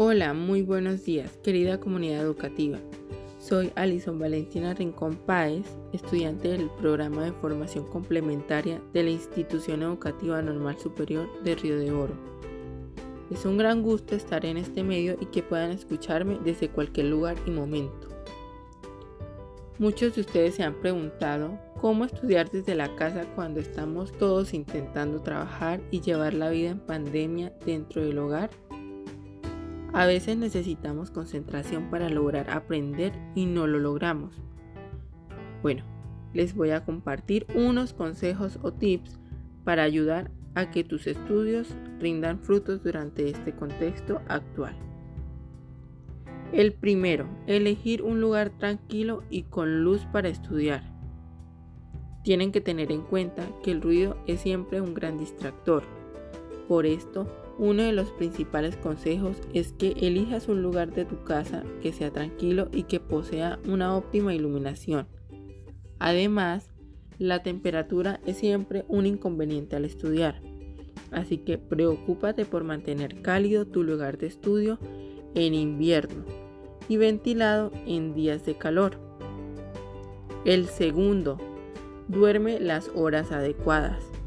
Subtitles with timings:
[0.00, 2.78] Hola, muy buenos días, querida comunidad educativa.
[3.40, 10.40] Soy Alison Valentina Rincón Páez, estudiante del programa de formación complementaria de la Institución Educativa
[10.40, 12.14] Normal Superior de Río de Oro.
[13.32, 17.36] Es un gran gusto estar en este medio y que puedan escucharme desde cualquier lugar
[17.44, 18.06] y momento.
[19.80, 25.22] Muchos de ustedes se han preguntado cómo estudiar desde la casa cuando estamos todos intentando
[25.22, 28.50] trabajar y llevar la vida en pandemia dentro del hogar.
[29.92, 34.34] A veces necesitamos concentración para lograr aprender y no lo logramos.
[35.62, 35.84] Bueno,
[36.34, 39.18] les voy a compartir unos consejos o tips
[39.64, 44.76] para ayudar a que tus estudios rindan frutos durante este contexto actual.
[46.52, 50.82] El primero, elegir un lugar tranquilo y con luz para estudiar.
[52.24, 55.84] Tienen que tener en cuenta que el ruido es siempre un gran distractor.
[56.66, 57.26] Por esto,
[57.58, 62.12] uno de los principales consejos es que elijas un lugar de tu casa que sea
[62.12, 65.08] tranquilo y que posea una óptima iluminación.
[65.98, 66.70] Además,
[67.18, 70.40] la temperatura es siempre un inconveniente al estudiar,
[71.10, 74.78] así que preocúpate por mantener cálido tu lugar de estudio
[75.34, 76.24] en invierno
[76.88, 78.98] y ventilado en días de calor.
[80.44, 81.38] El segundo,
[82.06, 84.17] duerme las horas adecuadas.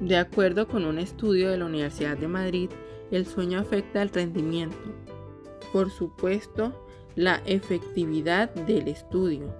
[0.00, 2.70] De acuerdo con un estudio de la Universidad de Madrid,
[3.10, 4.76] el sueño afecta al rendimiento.
[5.72, 6.72] Por supuesto,
[7.14, 9.54] la efectividad del estudio.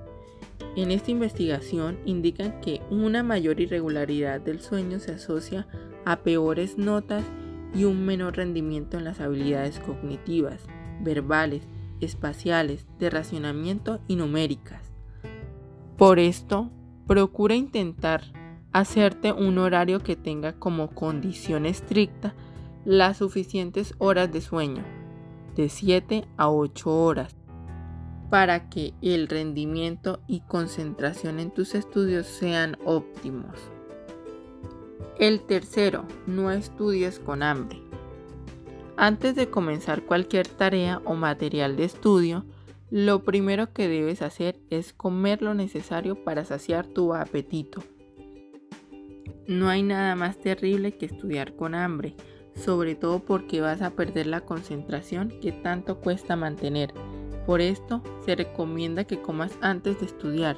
[0.76, 5.66] En esta investigación indican que una mayor irregularidad del sueño se asocia
[6.04, 7.24] a peores notas
[7.74, 10.60] y un menor rendimiento en las habilidades cognitivas,
[11.00, 11.62] verbales,
[12.00, 14.92] espaciales, de racionamiento y numéricas.
[15.96, 16.70] Por esto,
[17.06, 18.22] procura intentar
[18.78, 22.34] hacerte un horario que tenga como condición estricta
[22.84, 24.84] las suficientes horas de sueño,
[25.54, 27.36] de 7 a 8 horas,
[28.28, 33.54] para que el rendimiento y concentración en tus estudios sean óptimos.
[35.18, 37.80] El tercero, no estudies con hambre.
[38.98, 42.44] Antes de comenzar cualquier tarea o material de estudio,
[42.90, 47.82] lo primero que debes hacer es comer lo necesario para saciar tu apetito.
[49.46, 52.14] No hay nada más terrible que estudiar con hambre,
[52.56, 56.92] sobre todo porque vas a perder la concentración que tanto cuesta mantener.
[57.46, 60.56] Por esto se recomienda que comas antes de estudiar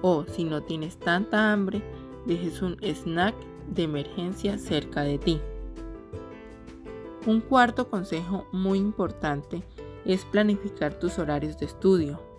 [0.00, 1.82] o si no tienes tanta hambre,
[2.26, 3.34] dejes un snack
[3.68, 5.40] de emergencia cerca de ti.
[7.26, 9.62] Un cuarto consejo muy importante
[10.06, 12.29] es planificar tus horarios de estudio.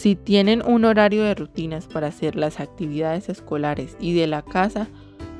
[0.00, 4.88] Si tienen un horario de rutinas para hacer las actividades escolares y de la casa,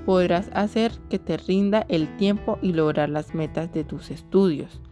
[0.05, 4.83] podrás hacer que te rinda el tiempo y lograr las metas de tus estudios.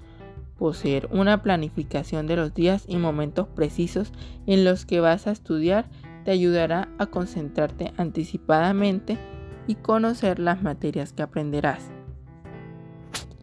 [0.56, 4.10] Poseer una planificación de los días y momentos precisos
[4.46, 5.84] en los que vas a estudiar
[6.24, 9.18] te ayudará a concentrarte anticipadamente
[9.66, 11.90] y conocer las materias que aprenderás.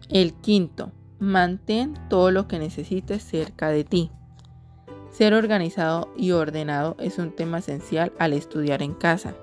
[0.10, 4.10] El quinto, mantén todo lo que necesites cerca de ti.
[5.16, 9.34] Ser organizado y ordenado es un tema esencial al estudiar en casa.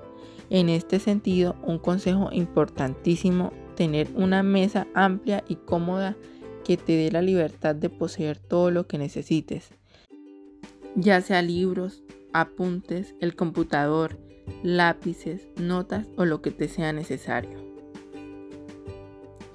[0.51, 6.15] En este sentido, un consejo importantísimo, tener una mesa amplia y cómoda
[6.63, 9.71] que te dé la libertad de poseer todo lo que necesites,
[10.95, 12.03] ya sea libros,
[12.33, 14.19] apuntes, el computador,
[14.61, 17.57] lápices, notas o lo que te sea necesario.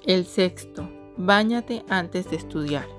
[0.05, 2.98] El sexto, báñate antes de estudiar.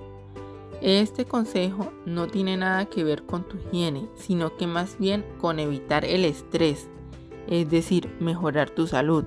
[0.81, 5.59] Este consejo no tiene nada que ver con tu higiene, sino que más bien con
[5.59, 6.89] evitar el estrés,
[7.49, 9.27] es decir, mejorar tu salud.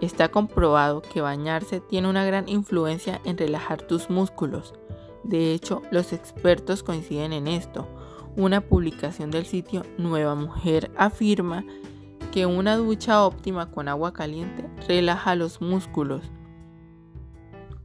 [0.00, 4.74] Está comprobado que bañarse tiene una gran influencia en relajar tus músculos.
[5.22, 7.86] De hecho, los expertos coinciden en esto.
[8.34, 11.64] Una publicación del sitio Nueva Mujer afirma
[12.32, 16.22] que una ducha óptima con agua caliente relaja los músculos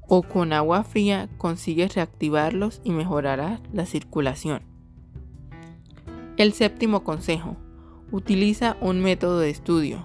[0.10, 4.64] o con agua fría consigues reactivarlos y mejorarás la circulación.
[6.36, 7.56] El séptimo consejo.
[8.12, 10.04] Utiliza un método de estudio.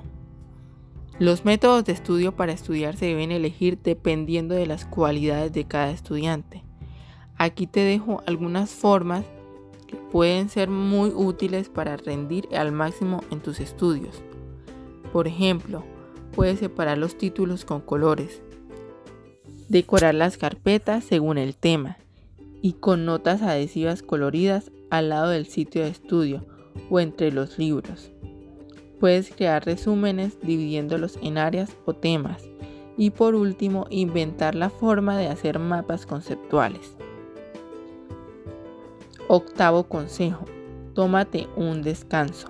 [1.18, 5.90] Los métodos de estudio para estudiar se deben elegir dependiendo de las cualidades de cada
[5.90, 6.62] estudiante.
[7.38, 9.24] Aquí te dejo algunas formas
[9.86, 14.22] que pueden ser muy útiles para rendir al máximo en tus estudios.
[15.14, 15.82] Por ejemplo,
[16.34, 18.42] puedes separar los títulos con colores,
[19.74, 21.96] Decorar las carpetas según el tema
[22.62, 26.46] y con notas adhesivas coloridas al lado del sitio de estudio
[26.90, 28.12] o entre los libros.
[29.00, 32.48] Puedes crear resúmenes dividiéndolos en áreas o temas
[32.96, 36.94] Y por último, inventar la forma de hacer mapas conceptuales.
[39.26, 40.44] Octavo consejo,
[40.94, 42.46] tómate un descanso.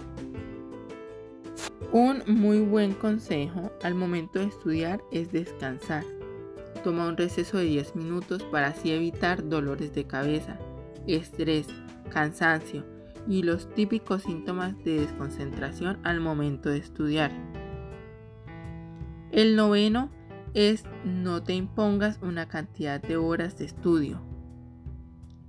[1.91, 6.05] Un muy buen consejo al momento de estudiar es descansar.
[6.84, 10.58] Toma un receso de 10 minutos para así evitar dolores de cabeza,
[11.06, 11.66] estrés,
[12.10, 12.84] cansancio
[13.26, 17.32] y los típicos síntomas de desconcentración al momento de estudiar.
[19.32, 20.10] El noveno
[20.52, 24.20] es no te impongas una cantidad de horas de estudio.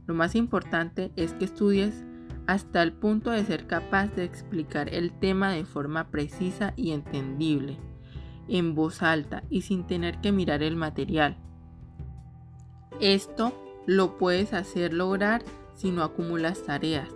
[0.07, 2.05] Lo más importante es que estudies
[2.47, 7.77] hasta el punto de ser capaz de explicar el tema de forma precisa y entendible,
[8.47, 11.37] en voz alta y sin tener que mirar el material.
[12.99, 13.53] Esto
[13.85, 15.43] lo puedes hacer lograr
[15.73, 17.09] si no acumulas tareas.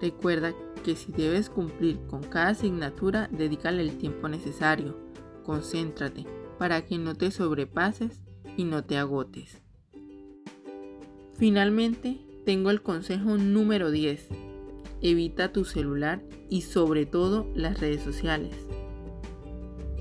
[0.00, 0.52] Recuerda
[0.84, 4.98] que si debes cumplir con cada asignatura, dedícale el tiempo necesario.
[5.44, 6.26] Concéntrate
[6.58, 8.22] para que no te sobrepases
[8.56, 9.62] y no te agotes.
[11.34, 14.28] Finalmente, tengo el consejo número 10.
[15.00, 18.54] Evita tu celular y sobre todo las redes sociales.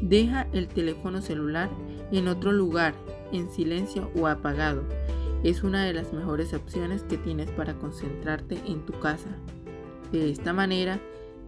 [0.01, 1.69] Deja el teléfono celular
[2.11, 2.95] en otro lugar,
[3.31, 4.83] en silencio o apagado.
[5.43, 9.29] Es una de las mejores opciones que tienes para concentrarte en tu casa.
[10.11, 10.99] De esta manera,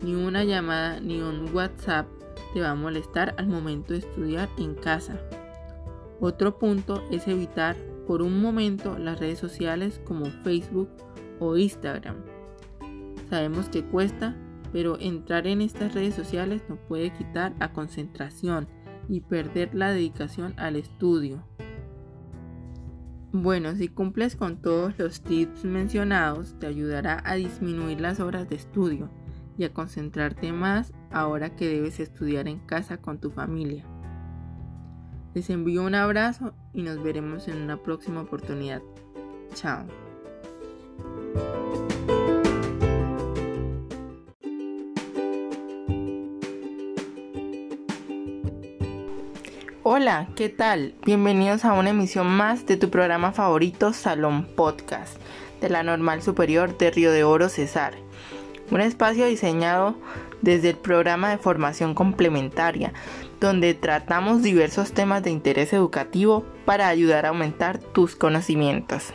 [0.01, 2.07] ni una llamada ni un WhatsApp
[2.53, 5.19] te va a molestar al momento de estudiar en casa.
[6.19, 7.75] Otro punto es evitar
[8.07, 10.89] por un momento las redes sociales como Facebook
[11.39, 12.17] o Instagram.
[13.29, 14.35] Sabemos que cuesta,
[14.73, 18.67] pero entrar en estas redes sociales nos puede quitar la concentración
[19.07, 21.45] y perder la dedicación al estudio.
[23.31, 28.55] Bueno, si cumples con todos los tips mencionados, te ayudará a disminuir las horas de
[28.55, 29.09] estudio
[29.57, 33.85] y a concentrarte más ahora que debes estudiar en casa con tu familia.
[35.33, 38.81] Les envío un abrazo y nos veremos en una próxima oportunidad.
[39.53, 40.12] Chao.
[49.85, 50.95] Hola, ¿qué tal?
[51.05, 55.17] Bienvenidos a una emisión más de tu programa favorito Salón Podcast
[55.59, 57.93] de la Normal Superior de Río de Oro Cesar.
[58.71, 59.97] Un espacio diseñado
[60.41, 62.93] desde el programa de formación complementaria,
[63.41, 69.13] donde tratamos diversos temas de interés educativo para ayudar a aumentar tus conocimientos.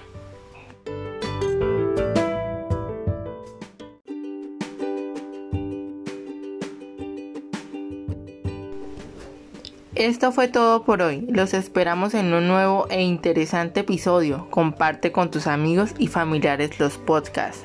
[9.98, 11.26] Esto fue todo por hoy.
[11.28, 14.48] Los esperamos en un nuevo e interesante episodio.
[14.48, 17.64] Comparte con tus amigos y familiares los podcasts.